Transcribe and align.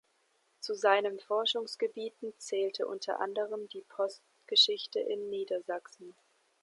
Zu 0.61 0.73
seinen 0.73 1.19
Forschungsgebieten 1.19 2.33
zählte 2.39 2.87
unter 2.87 3.19
anderem 3.19 3.67
die 3.67 3.81
Postgeschichte 3.83 4.99
in 4.99 5.29
Niedersachsen. 5.29 6.15